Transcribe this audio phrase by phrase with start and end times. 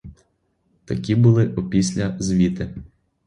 [0.85, 2.75] Такі були опісля звіти.